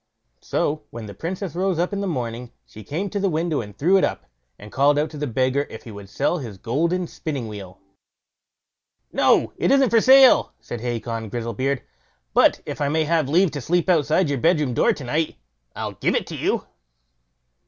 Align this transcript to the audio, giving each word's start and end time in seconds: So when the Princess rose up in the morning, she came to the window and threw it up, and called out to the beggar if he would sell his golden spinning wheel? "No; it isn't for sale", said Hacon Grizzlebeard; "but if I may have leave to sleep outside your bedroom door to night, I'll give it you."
So 0.41 0.81
when 0.89 1.05
the 1.05 1.13
Princess 1.13 1.53
rose 1.53 1.77
up 1.77 1.93
in 1.93 2.01
the 2.01 2.07
morning, 2.07 2.51
she 2.65 2.83
came 2.83 3.07
to 3.11 3.19
the 3.19 3.29
window 3.29 3.61
and 3.61 3.77
threw 3.77 3.97
it 3.99 4.03
up, 4.03 4.25
and 4.57 4.71
called 4.71 4.97
out 4.97 5.11
to 5.11 5.17
the 5.19 5.27
beggar 5.27 5.67
if 5.69 5.83
he 5.83 5.91
would 5.91 6.09
sell 6.09 6.39
his 6.39 6.57
golden 6.57 7.05
spinning 7.05 7.47
wheel? 7.47 7.77
"No; 9.13 9.53
it 9.57 9.69
isn't 9.69 9.91
for 9.91 10.01
sale", 10.01 10.53
said 10.59 10.81
Hacon 10.81 11.29
Grizzlebeard; 11.29 11.83
"but 12.33 12.61
if 12.65 12.81
I 12.81 12.89
may 12.89 13.03
have 13.03 13.29
leave 13.29 13.51
to 13.51 13.61
sleep 13.61 13.89
outside 13.91 14.27
your 14.27 14.39
bedroom 14.39 14.73
door 14.73 14.91
to 14.91 15.03
night, 15.03 15.35
I'll 15.75 15.93
give 15.93 16.15
it 16.15 16.31
you." 16.31 16.65